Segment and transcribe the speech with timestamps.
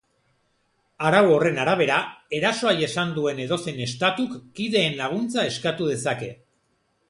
[1.09, 1.97] Arau horren arabera,
[2.39, 6.35] erasoa jasan duen edozein estatuk kideen laguntza eskatu dezake.